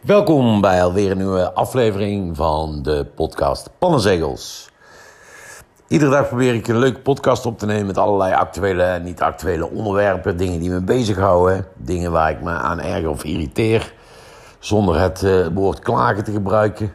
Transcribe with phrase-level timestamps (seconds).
[0.00, 4.70] Welkom bij alweer een nieuwe aflevering van de podcast Pannenzegels.
[5.88, 9.20] Iedere dag probeer ik een leuke podcast op te nemen met allerlei actuele en niet
[9.20, 10.36] actuele onderwerpen.
[10.36, 13.92] Dingen die me bezighouden, dingen waar ik me aan erger of irriteer.
[14.58, 16.92] Zonder het uh, woord klagen te gebruiken.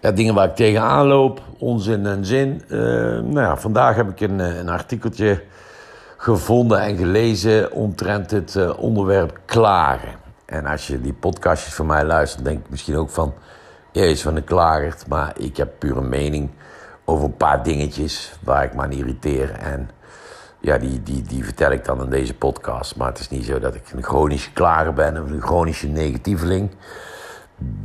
[0.00, 2.62] Ja, dingen waar ik tegenaan loop, onzin en zin.
[2.68, 2.80] Uh,
[3.20, 5.42] nou ja, vandaag heb ik een, eh, een artikeltje
[6.16, 10.28] gevonden en gelezen omtrent het onderwerp klagen.
[10.50, 13.34] En als je die podcastjes van mij luistert, denk ik misschien ook van...
[13.92, 15.06] Jezus, van de klagert.
[15.06, 16.50] Maar ik heb puur een mening
[17.04, 19.50] over een paar dingetjes waar ik me aan irriteer.
[19.50, 19.90] En
[20.60, 22.96] ja, die, die, die vertel ik dan in deze podcast.
[22.96, 26.70] Maar het is niet zo dat ik een chronische klager ben of een chronische negatieveling.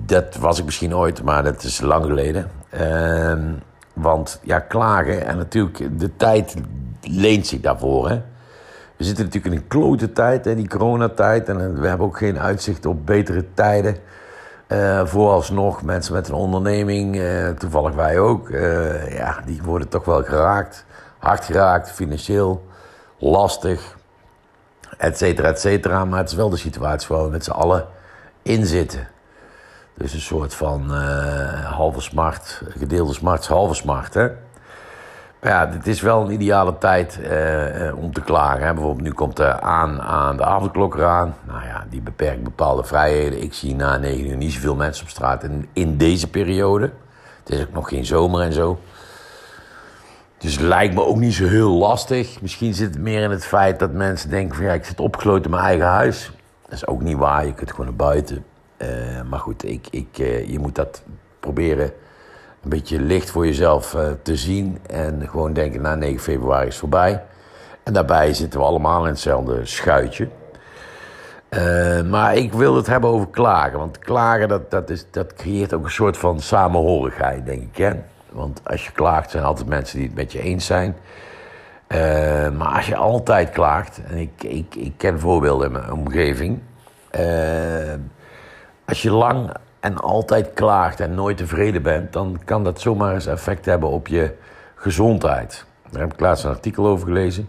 [0.06, 2.52] Dat was ik misschien ooit, maar dat is lang geleden.
[2.74, 3.34] Uh,
[3.94, 6.56] want ja, klagen en natuurlijk de tijd
[7.02, 8.10] leent zich daarvoor.
[8.10, 8.22] Hè?
[8.98, 11.50] We zitten natuurlijk in een klote tijd, hè, die coronatijd.
[11.50, 13.98] En we hebben ook geen uitzicht op betere tijden.
[14.68, 18.50] Uh, vooralsnog mensen met een onderneming, uh, toevallig wij ook,
[19.10, 20.86] ja, die worden toch wel geraakt.
[21.18, 22.66] Hard geraakt, financieel,
[23.18, 23.98] lastig,
[24.98, 26.06] et cetera, et cetera.
[26.06, 27.86] Maar het is wel de situatie waar we met z'n allen
[28.42, 29.08] in zitten.
[29.98, 30.92] Dus een soort van
[31.64, 34.28] halve smart, gedeelde smart, halve smart, hè.
[35.46, 38.66] Ja, het is wel een ideale tijd uh, om te klagen.
[38.66, 38.74] Hè.
[38.74, 41.36] Bijvoorbeeld nu komt er aan, aan de avondklok eraan.
[41.48, 43.42] Nou ja, die beperkt bepaalde vrijheden.
[43.42, 46.92] Ik zie na negen uur niet zoveel mensen op straat in, in deze periode.
[47.44, 48.80] Het is ook nog geen zomer en zo.
[50.38, 52.42] Dus lijkt me ook niet zo heel lastig.
[52.42, 55.44] Misschien zit het meer in het feit dat mensen denken van ja, ik zit opgesloten
[55.44, 56.32] in mijn eigen huis.
[56.62, 58.46] Dat is ook niet waar, je kunt gewoon naar buiten.
[58.78, 58.88] Uh,
[59.30, 61.04] maar goed, ik, ik, je moet dat
[61.40, 61.92] proberen
[62.66, 64.80] een beetje licht voor jezelf uh, te zien.
[64.88, 67.24] En gewoon denken, na nou, 9 februari is voorbij.
[67.84, 70.28] En daarbij zitten we allemaal in hetzelfde schuitje.
[71.50, 73.80] Uh, maar ik wil het hebben over klagen.
[73.80, 77.78] Want klagen, dat, dat, is, dat creëert ook een soort van samenhorigheid, denk ik.
[77.78, 77.92] Hè?
[78.32, 80.96] Want als je klaagt, zijn altijd mensen die het met je eens zijn.
[81.88, 81.98] Uh,
[82.50, 86.60] maar als je altijd klaagt, en ik, ik, ik ken voorbeelden in mijn omgeving.
[88.86, 89.50] als je lang
[89.86, 94.08] en altijd klaagt en nooit tevreden bent, dan kan dat zomaar eens effect hebben op
[94.08, 94.32] je
[94.76, 95.66] gezondheid.
[95.90, 97.48] Daar heb ik laatst een artikel over gelezen.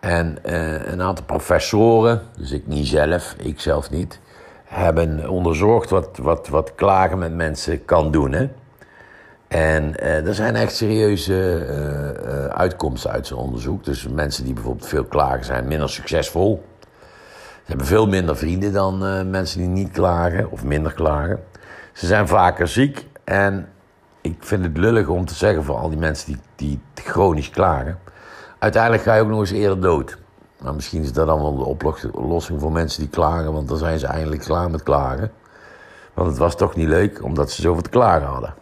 [0.00, 4.20] En uh, een aantal professoren, dus ik niet zelf, ik zelf niet,
[4.64, 8.32] hebben onderzocht wat, wat, wat klagen met mensen kan doen.
[8.32, 8.48] Hè?
[9.48, 11.66] En uh, er zijn echt serieuze
[12.24, 13.84] uh, uitkomsten uit zo'n onderzoek.
[13.84, 16.64] Dus mensen die bijvoorbeeld veel klagen zijn minder succesvol.
[17.66, 21.44] Ze hebben veel minder vrienden dan uh, mensen die niet klagen of minder klagen.
[21.92, 23.68] Ze zijn vaker ziek en
[24.20, 27.98] ik vind het lullig om te zeggen voor al die mensen die, die chronisch klagen.
[28.58, 30.18] Uiteindelijk ga je ook nog eens eerder dood.
[30.62, 31.64] Maar misschien is dat dan wel de
[32.12, 35.30] oplossing voor mensen die klagen, want dan zijn ze eindelijk klaar met klagen.
[36.14, 38.54] Want het was toch niet leuk omdat ze zoveel te klagen hadden.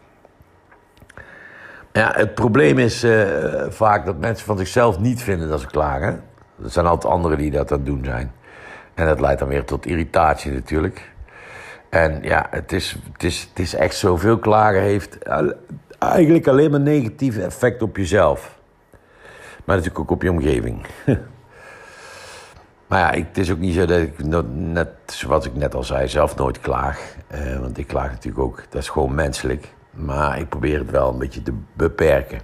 [1.92, 3.26] Ja, het probleem is uh,
[3.68, 6.22] vaak dat mensen van zichzelf niet vinden dat ze klagen.
[6.62, 8.32] Er zijn altijd anderen die dat aan het doen zijn.
[8.94, 11.12] En dat leidt dan weer tot irritatie natuurlijk.
[11.88, 15.18] En ja, het is, het is, het is echt zoveel klagen heeft
[15.98, 18.58] eigenlijk alleen maar negatief effect op jezelf.
[19.64, 20.86] Maar natuurlijk ook op je omgeving.
[22.88, 26.08] maar ja, het is ook niet zo dat ik, net zoals ik net al zei,
[26.08, 27.14] zelf nooit klaag.
[27.34, 29.72] Uh, want ik klaag natuurlijk ook, dat is gewoon menselijk.
[29.90, 32.40] Maar ik probeer het wel een beetje te beperken.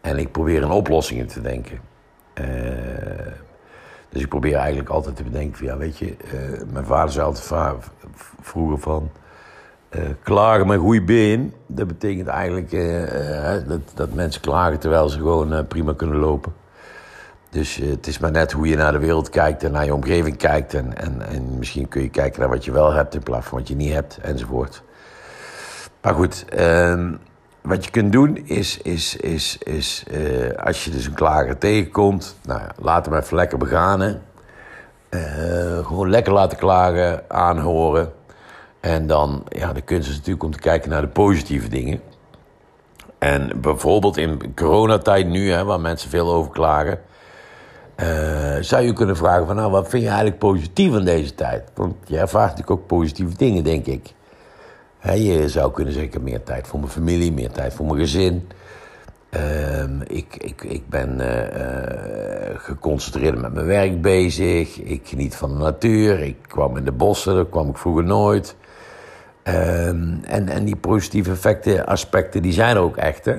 [0.00, 1.80] En ik probeer in oplossingen te denken.
[2.40, 2.46] Uh,
[4.10, 7.26] dus ik probeer eigenlijk altijd te bedenken van, ja, weet je, uh, mijn vader zei
[7.26, 7.84] altijd
[8.40, 9.10] vroeger van,
[9.90, 11.54] uh, klagen met goede been.
[11.66, 16.52] Dat betekent eigenlijk uh, dat, dat mensen klagen terwijl ze gewoon prima kunnen lopen.
[17.50, 20.36] Dus het is maar net hoe je naar de wereld kijkt en naar je omgeving
[20.36, 20.74] kijkt.
[20.74, 23.58] En, en, en misschien kun je kijken naar wat je wel hebt in plaats van
[23.58, 24.82] wat je niet hebt, enzovoort.
[26.02, 27.12] Maar goed, ehm,
[27.62, 32.36] wat je kunt doen is, is, is, is uh, als je dus een klager tegenkomt,
[32.46, 34.00] nou, laat hem even lekker begaan.
[34.00, 38.12] Uh, gewoon lekker laten klagen, aanhoren.
[38.80, 42.00] En dan, ja, de kunst is natuurlijk om te kijken naar de positieve dingen.
[43.18, 47.00] En bijvoorbeeld in coronatijd nu, hè, waar mensen veel over klagen...
[47.96, 51.70] Uh, zou je kunnen vragen van, nou, wat vind je eigenlijk positief aan deze tijd?
[51.74, 54.14] Want je ervaart natuurlijk ook positieve dingen, denk ik
[55.02, 58.48] je zou kunnen zeggen, meer tijd voor mijn familie, meer tijd voor mijn gezin.
[59.36, 64.80] Uh, ik, ik, ik ben uh, geconcentreerd met mijn werk bezig.
[64.80, 66.20] Ik geniet van de natuur.
[66.20, 68.56] Ik kwam in de bossen, daar kwam ik vroeger nooit.
[69.44, 73.24] Uh, en, en die positieve effecten, aspecten, die zijn er ook echt.
[73.24, 73.36] Hè?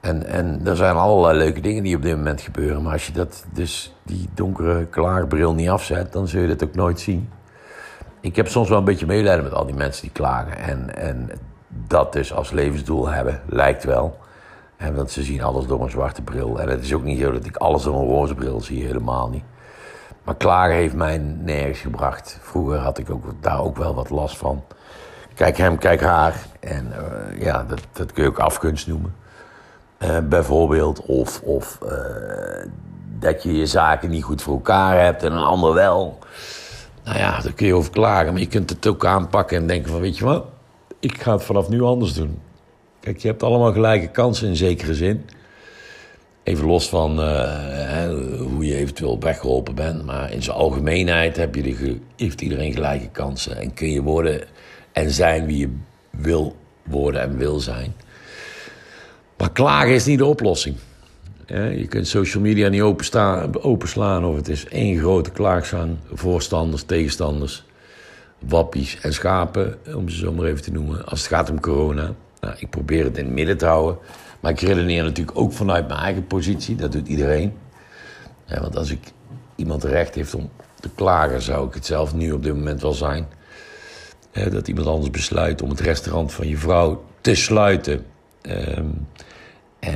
[0.00, 2.82] En, en er zijn allerlei leuke dingen die op dit moment gebeuren.
[2.82, 6.74] Maar als je dat, dus die donkere klaarbril niet afzet, dan zul je dat ook
[6.74, 7.28] nooit zien.
[8.20, 10.56] Ik heb soms wel een beetje medelijden met al die mensen die klagen.
[10.56, 11.30] En, en
[11.68, 14.18] dat dus als levensdoel hebben, lijkt wel.
[14.76, 16.60] En want ze zien alles door een zwarte bril.
[16.60, 19.28] En het is ook niet zo dat ik alles door een roze bril zie, helemaal
[19.28, 19.44] niet.
[20.24, 22.38] Maar klagen heeft mij nergens gebracht.
[22.42, 24.64] Vroeger had ik ook, daar ook wel wat last van.
[25.34, 26.34] Kijk hem, kijk haar.
[26.60, 29.14] En uh, ja, dat, dat kun je ook afgunst noemen.
[29.98, 31.00] Uh, bijvoorbeeld.
[31.00, 31.90] Of, of uh,
[33.18, 36.18] dat je je zaken niet goed voor elkaar hebt en een ander wel.
[37.06, 38.32] Nou ja, daar kun je over klagen.
[38.32, 40.44] Maar je kunt het ook aanpakken en denken van, weet je wat?
[41.00, 42.38] Ik ga het vanaf nu anders doen.
[43.00, 45.24] Kijk, je hebt allemaal gelijke kansen in zekere zin.
[46.42, 48.08] Even los van uh,
[48.38, 50.04] hoe je eventueel weggeholpen bent.
[50.04, 53.56] Maar in zijn algemeenheid heb je de, heeft iedereen gelijke kansen.
[53.56, 54.44] En kun je worden
[54.92, 55.76] en zijn wie je
[56.10, 57.94] wil worden en wil zijn.
[59.36, 60.76] Maar klagen is niet de oplossing.
[61.46, 62.82] Je kunt social media niet
[63.60, 65.96] openslaan of het is één grote klaagzang.
[66.12, 67.64] Voorstanders, tegenstanders,
[68.38, 71.06] wappies en schapen, om ze zo maar even te noemen.
[71.06, 72.14] Als het gaat om corona.
[72.40, 73.98] Nou, ik probeer het in het midden te houden.
[74.40, 76.76] Maar ik redeneer natuurlijk ook vanuit mijn eigen positie.
[76.76, 77.52] Dat doet iedereen.
[78.46, 79.00] Want als ik
[79.56, 80.50] iemand recht heeft om
[80.80, 83.26] te klagen, zou ik het zelf nu op dit moment wel zijn.
[84.50, 88.04] dat iemand anders besluit om het restaurant van je vrouw te sluiten.
[89.80, 89.90] Uh,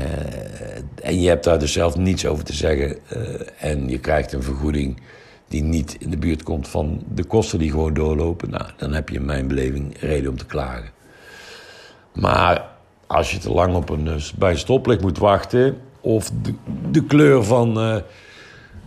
[1.03, 2.99] en je hebt daar dus zelf niets over te zeggen.
[3.17, 3.23] Uh,
[3.59, 5.01] en je krijgt een vergoeding
[5.49, 8.51] die niet in de buurt komt van de kosten die gewoon doorlopen.
[8.51, 10.91] Nou, dan heb je in mijn beleving reden om te klagen.
[12.13, 12.69] Maar
[13.07, 15.77] als je te lang op een, eh, bij een stoplicht moet wachten...
[16.01, 16.31] of
[16.91, 18.05] de, kleur van de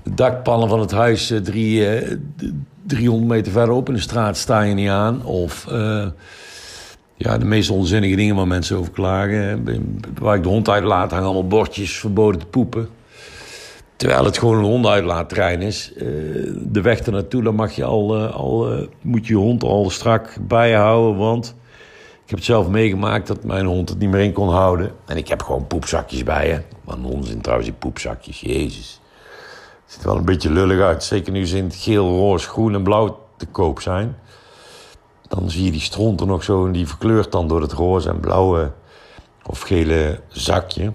[0.04, 1.88] dakpannen van het huis drie,
[2.88, 5.26] 300 meter verderop in de straat sta je niet aan...
[5.26, 5.68] of
[7.24, 9.66] ja, de meest onzinnige dingen waar mensen over klagen.
[10.20, 12.90] Waar ik de hond uitlaat hangen allemaal bordjes verboden te poepen.
[13.96, 15.92] Terwijl het gewoon een hondenuitlaattrein is.
[16.60, 20.70] de weg ernaartoe, dan mag je al, al, moet je je hond al strak bij
[20.70, 21.18] je houden.
[21.18, 21.56] Want
[22.24, 24.92] ik heb het zelf meegemaakt dat mijn hond het niet meer in kon houden.
[25.06, 26.62] En ik heb gewoon poepzakjes bij je.
[26.84, 28.42] Wat een onzin trouwens, die poepzakjes.
[28.42, 29.02] Jezus.
[29.84, 31.04] Het ziet er wel een beetje lullig uit.
[31.04, 34.18] Zeker nu ze in het geel, roze, groen en blauw te koop zijn.
[35.34, 38.10] Dan zie je die stront er nog zo en die verkleurt dan door het roze
[38.10, 38.72] en blauwe
[39.46, 40.94] of gele zakje.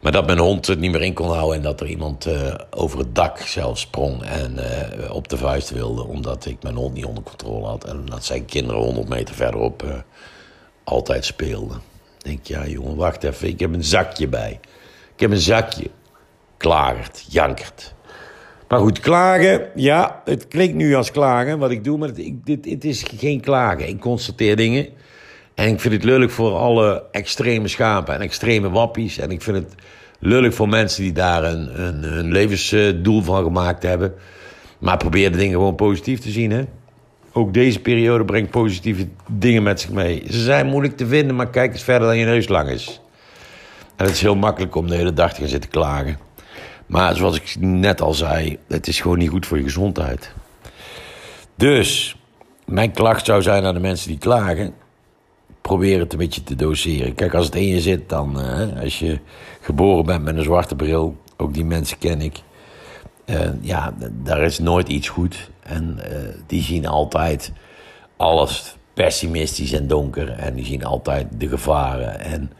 [0.00, 2.54] Maar dat mijn hond het niet meer in kon houden en dat er iemand uh,
[2.70, 6.94] over het dak zelf sprong en uh, op de vuist wilde, omdat ik mijn hond
[6.94, 7.84] niet onder controle had.
[7.84, 9.94] En dat zijn kinderen 100 meter verderop uh,
[10.84, 11.76] altijd speelden.
[12.18, 14.60] Ik denk, ja jongen, wacht even, ik heb een zakje bij.
[15.14, 15.90] Ik heb een zakje.
[16.56, 17.94] Klagert, jankert.
[18.68, 22.64] Maar goed, klagen, ja, het klinkt nu als klagen wat ik doe, maar het, dit,
[22.64, 23.88] het is geen klagen.
[23.88, 24.86] Ik constateer dingen.
[25.54, 29.18] En ik vind het lullig voor alle extreme schapen en extreme wappies.
[29.18, 29.74] En ik vind het
[30.18, 34.14] lullig voor mensen die daar een, een, een levensdoel van gemaakt hebben.
[34.78, 36.50] Maar probeer de dingen gewoon positief te zien.
[36.50, 36.62] Hè?
[37.32, 40.22] Ook deze periode brengt positieve dingen met zich mee.
[40.30, 43.00] Ze zijn moeilijk te vinden, maar kijk eens verder dan je neus lang is.
[43.96, 46.27] En het is heel makkelijk om de hele dag te gaan zitten klagen.
[46.88, 50.32] Maar zoals ik net al zei, het is gewoon niet goed voor je gezondheid.
[51.54, 52.16] Dus,
[52.64, 54.74] mijn klacht zou zijn aan de mensen die klagen
[55.68, 57.14] probeer het een beetje te doseren.
[57.14, 59.18] Kijk, als het in je zit, dan uh, als je
[59.60, 62.42] geboren bent met een zwarte bril, ook die mensen ken ik.
[63.26, 65.50] Uh, ja, daar is nooit iets goed.
[65.62, 67.52] En uh, die zien altijd
[68.16, 70.30] alles pessimistisch en donker.
[70.30, 72.20] En die zien altijd de gevaren.
[72.20, 72.52] En,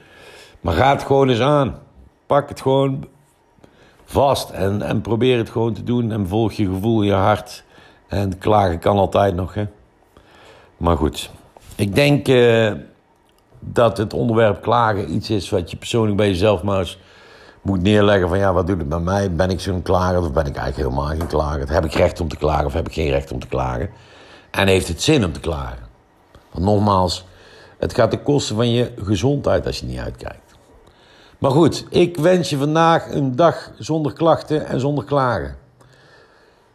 [0.60, 1.78] maar ga het gewoon eens aan.
[2.26, 3.08] Pak het gewoon
[4.10, 6.12] vast en, en probeer het gewoon te doen.
[6.12, 7.64] En volg je gevoel, je hart.
[8.06, 9.66] En klagen kan altijd nog, hè.
[10.76, 11.30] Maar goed,
[11.76, 12.26] ik denk
[13.60, 16.98] dat het onderwerp klagen iets is wat je persoonlijk bij jezelf maar eens
[17.62, 19.32] moet neerleggen van ja, wat doet het bij mij?
[19.32, 21.72] Ben ik zo'n klager of ben ik eigenlijk helemaal geen klager?
[21.72, 23.90] Heb ik recht om te klagen of heb ik geen recht om te klagen?
[24.50, 25.86] En heeft het zin om te klagen?
[26.52, 27.24] Want nogmaals,
[27.78, 30.47] het gaat de kosten van je gezondheid als je niet uitkijkt.
[31.38, 35.56] Maar goed, ik wens je vandaag een dag zonder klachten en zonder klagen.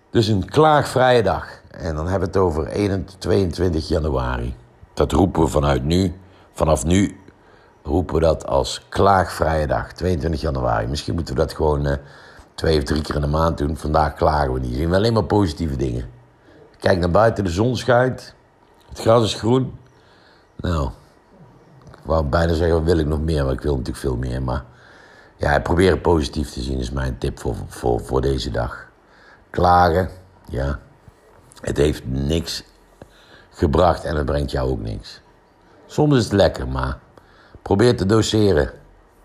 [0.10, 1.48] Dus een klaagvrije dag.
[1.72, 4.56] En dan hebben we het over 21, 22 januari.
[4.94, 6.14] Dat roepen we vanuit nu.
[6.52, 7.18] Vanaf nu
[7.84, 10.88] roepen we dat als klaagvrije dag, 22 januari.
[10.88, 11.94] Misschien moeten we dat gewoon uh,
[12.56, 13.78] twee of drie keer in de maand doen.
[13.78, 14.76] Vandaag klagen we niet.
[14.76, 16.10] Zien we alleen maar positieve dingen.
[16.80, 18.34] Kijk naar buiten, de zon schijnt.
[18.90, 19.78] Het gras is groen.
[20.56, 20.90] Nou,
[22.04, 23.44] ik wou bijna zeggen, wil ik nog meer?
[23.44, 24.42] Maar ik wil natuurlijk veel meer.
[24.42, 24.64] Maar
[25.36, 28.88] ja, probeer het positief te zien is mijn tip voor, voor, voor deze dag.
[29.50, 30.10] Klagen,
[30.50, 30.80] ja.
[31.62, 32.64] Het heeft niks
[33.50, 35.22] gebracht en het brengt jou ook niks.
[35.86, 37.00] Soms is het lekker, maar
[37.62, 38.72] probeer te doseren,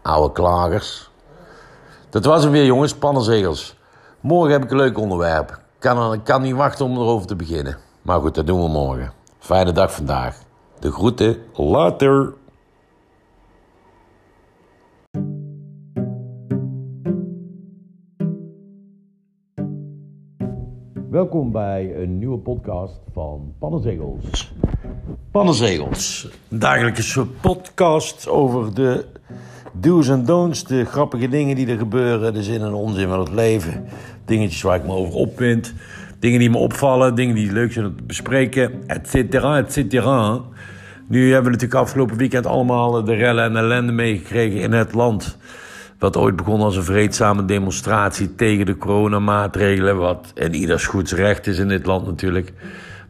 [0.02, 1.10] oude klagers.
[2.10, 3.76] Dat was hem weer, jongens, pannenzegels.
[4.20, 5.50] Morgen heb ik een leuk onderwerp.
[5.50, 7.78] Ik kan, kan niet wachten om erover te beginnen.
[8.02, 9.12] Maar goed, dat doen we morgen.
[9.38, 10.36] Fijne dag vandaag.
[10.78, 11.36] De groeten.
[11.54, 12.32] Later.
[21.18, 24.52] Welkom bij een nieuwe podcast van Pannenzegels.
[25.30, 29.04] Pannenzegels, een dagelijkse podcast over de
[29.72, 33.30] do's en don'ts, de grappige dingen die er gebeuren, de zin en onzin van het
[33.30, 33.84] leven,
[34.24, 35.74] dingetjes waar ik me over opwind,
[36.18, 40.40] dingen die me opvallen, dingen die leuk zijn om te bespreken, et cetera, et cetera.
[41.06, 45.38] Nu hebben we natuurlijk afgelopen weekend allemaal de rellen en ellende meegekregen in het land.
[45.98, 49.96] Wat ooit begon als een vreedzame demonstratie tegen de coronamaatregelen.
[49.96, 52.52] Wat in ieders goeds recht is in dit land natuurlijk.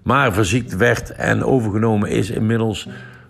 [0.03, 2.89] Maar verziekt werd en overgenomen is inmiddels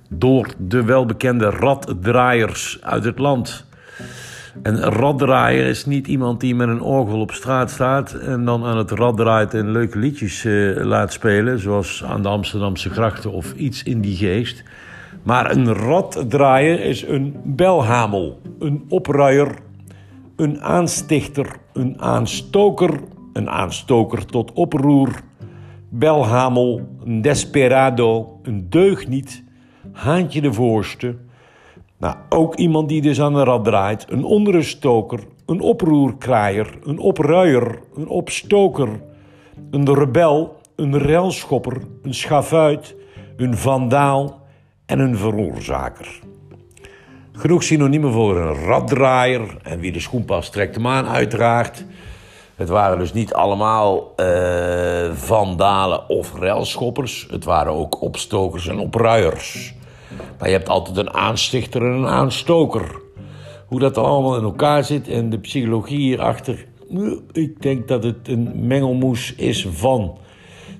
[0.08, 3.66] door de welbekende raddraaiers uit het land.
[4.62, 8.76] Een raddraaier is niet iemand die met een orgel op straat staat en dan aan
[8.76, 13.52] het rad draait en leuke liedjes uh, laat spelen, zoals aan de Amsterdamse grachten of
[13.52, 14.62] iets in die geest.
[15.22, 19.54] Maar een raddraaier is een belhamel, een opruier,
[20.36, 23.00] een aanstichter, een aanstoker,
[23.32, 25.20] een aanstoker tot oproer,
[25.88, 29.44] belhamel, een desperado, een deugniet,
[29.92, 31.16] haantje de voorste.
[31.98, 37.80] Nou, ook iemand die dus aan de rad draait, een onruststoker, een oproerkraaier, een opruier,
[37.96, 38.88] een opstoker,
[39.70, 42.94] een rebel, een relschopper, een schavuit,
[43.36, 44.46] een vandaal
[44.88, 46.20] en een veroorzaker.
[47.32, 51.84] Genoeg synoniemen voor een raddraaier en wie de schoen past trekt hem aan uiteraard.
[52.54, 57.26] Het waren dus niet allemaal uh, vandalen of relschoppers.
[57.30, 59.74] Het waren ook opstokers en opruiers.
[60.38, 63.00] Maar je hebt altijd een aanstichter en een aanstoker.
[63.66, 66.66] Hoe dat allemaal in elkaar zit en de psychologie hierachter.
[67.32, 70.18] Ik denk dat het een mengelmoes is van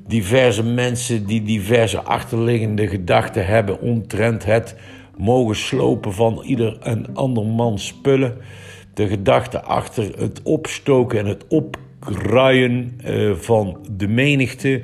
[0.08, 4.76] diverse mensen die diverse achterliggende gedachten hebben omtrent het
[5.16, 8.36] mogen slopen van ieder en ander man spullen.
[8.94, 14.82] De gedachte achter het opstoken en het opruien uh, van de menigte.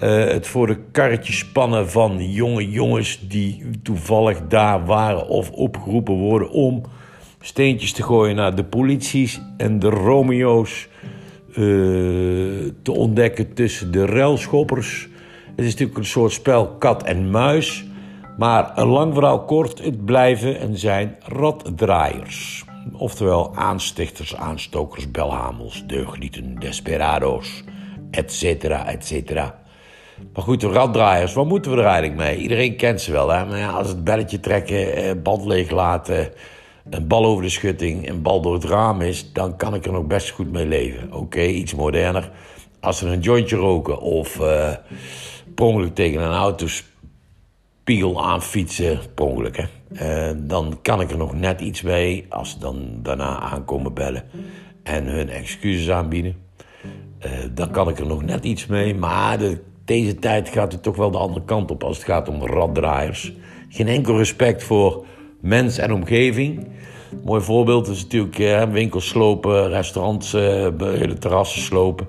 [0.00, 6.14] Uh, het voor de karretjes spannen van jonge jongens die toevallig daar waren of opgeroepen
[6.14, 6.82] worden om
[7.40, 10.88] steentjes te gooien naar de polities en de Romeo's
[12.82, 15.08] te ontdekken tussen de ruilschoppers.
[15.56, 17.84] Het is natuurlijk een soort spel kat en muis.
[18.38, 22.64] Maar een lang verhaal kort, het blijven en zijn raddraaiers.
[22.92, 27.64] Oftewel aanstichters, aanstokers, belhamels, deugnieten, desperado's,
[28.10, 29.58] et cetera, et cetera.
[30.34, 32.36] Maar goed, de raddraaiers, wat moeten we er eigenlijk mee?
[32.36, 33.44] Iedereen kent ze wel, hè?
[33.44, 36.32] Maar ja, als het belletje trekken, eh, band leeglaten,
[36.90, 39.92] een bal over de schutting, een bal door het raam is, dan kan ik er
[39.92, 41.12] nog best goed mee leven.
[41.12, 42.30] Oké, iets moderner.
[42.80, 44.72] Als ze een jointje roken of uh,
[45.54, 49.64] per tegen een autospiegel aanfietsen, per ongeluk, hè?
[49.88, 54.24] Uh, dan kan ik er nog net iets mee als ze dan daarna aankomen bellen
[54.82, 56.36] en hun excuses aanbieden.
[57.26, 60.82] Uh, dan kan ik er nog net iets mee, maar de deze tijd gaat het
[60.82, 63.32] toch wel de andere kant op als het gaat om raddraaiers.
[63.68, 65.06] Geen enkel respect voor
[65.46, 66.66] mens en omgeving.
[67.24, 70.66] mooi voorbeeld is natuurlijk eh, winkels slopen, restaurants, eh,
[71.18, 72.08] terrassen slopen.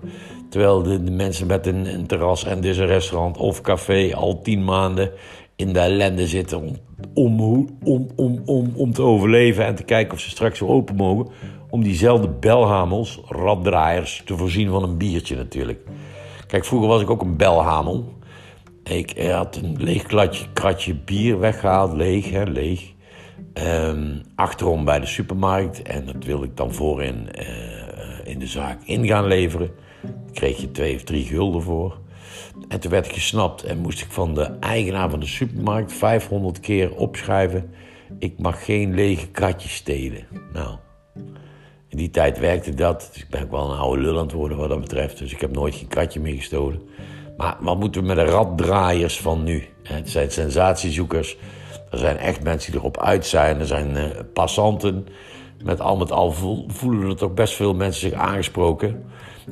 [0.50, 4.64] Terwijl de, mensen met een, een, terras en dus een restaurant of café al tien
[4.64, 5.12] maanden
[5.56, 6.76] in de ellende zitten om,
[7.14, 10.96] om, om, om, om, om te overleven en te kijken of ze straks weer open
[10.96, 11.28] mogen.
[11.70, 15.80] Om diezelfde belhamels, raddraaiers, te voorzien van een biertje natuurlijk.
[16.48, 18.16] Kijk, vroeger was ik ook een belhamel.
[18.84, 22.96] Ik had een leeg kratje, kratje bier weggehaald, leeg, hè, leeg.
[23.54, 25.82] Um, achterom bij de supermarkt.
[25.82, 27.46] En dat wilde ik dan voorin uh,
[28.24, 29.72] in de zaak in gaan leveren.
[30.02, 32.00] Daar kreeg je twee of drie gulden voor.
[32.68, 36.60] En toen werd ik gesnapt en moest ik van de eigenaar van de supermarkt 500
[36.60, 37.70] keer opschrijven:
[38.20, 40.28] Ik mag geen lege kratjes stelen.
[40.54, 40.78] Nou,
[41.88, 43.10] in die tijd werkte dat.
[43.14, 45.18] Dus ik ben ook wel een oude lul aan het worden wat dat betreft.
[45.18, 46.82] Dus ik heb nooit geen kratje meer gestolen.
[47.38, 49.64] Maar wat moeten we met de raddraaiers van nu?
[49.88, 51.38] Het zijn sensatiezoekers.
[51.92, 53.60] Er zijn echt mensen die erop uit zijn.
[53.60, 54.04] Er zijn uh,
[54.34, 55.08] passanten.
[55.64, 56.32] Met al met al
[56.68, 59.04] voelen er toch best veel mensen zich aangesproken.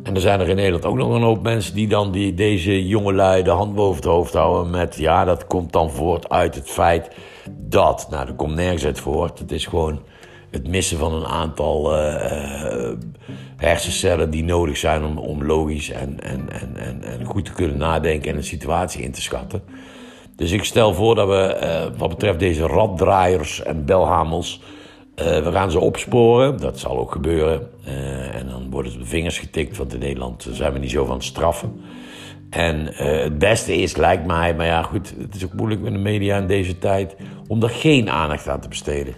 [0.04, 2.88] En er zijn er in Nederland ook nog een hoop mensen die dan die, deze
[2.88, 4.96] jongelui de hand boven het hoofd houden met...
[4.96, 7.10] ja, dat komt dan voort uit het feit
[7.51, 8.08] dat...
[8.10, 9.39] Nou, dat komt nergens uit voort.
[9.39, 10.01] Het is gewoon
[10.51, 12.92] het missen van een aantal uh,
[13.58, 18.32] hersencellen die nodig zijn om, om logisch en, en, en, en goed te kunnen nadenken
[18.32, 19.63] en een situatie in te schatten.
[20.36, 24.62] Dus ik stel voor dat we, uh, wat betreft deze raddraaiers en belhamels,
[25.15, 26.58] we gaan ze opsporen.
[26.58, 27.70] Dat zal ook gebeuren.
[28.34, 31.82] en dan worden de vingers getikt, want in Nederland zijn we niet zo van straffen.
[32.50, 36.00] En het beste is, lijkt mij, maar ja goed, het is ook moeilijk met de
[36.00, 37.15] media in deze tijd,
[37.48, 39.13] om er geen aandacht aan te besteden.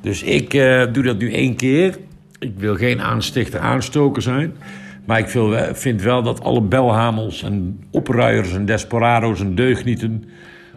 [0.00, 0.50] Dus ik
[0.92, 1.98] doe dat nu één keer.
[2.38, 4.56] Ik wil geen aanstichter aanstoker zijn.
[5.06, 5.28] Maar ik
[5.72, 10.24] vind wel dat alle belhamels en opruiers en desperado's en deugnieten,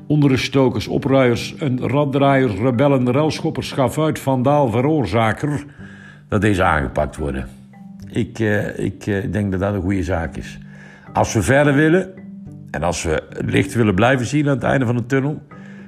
[0.08, 5.66] onderstokers, opruiers en raddraaiers, rebellen, relschoppers, schafuit, vandaal, veroorzaker,
[6.28, 7.48] dat deze aangepakt worden.
[8.08, 10.58] Ik, uh, ik uh, denk dat dat een goede zaak is.
[11.14, 12.10] Als we verder willen
[12.72, 15.42] en als we licht willen blijven zien aan het einde van de tunnel,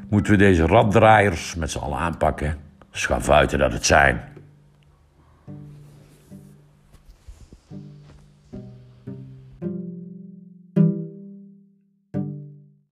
[0.09, 2.55] moeten we deze raddraaiers met z'n allen aanpakken.
[2.91, 4.21] Schafuiten dat het zijn.